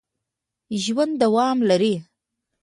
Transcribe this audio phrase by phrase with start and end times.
[0.83, 1.95] ژوند دوام لري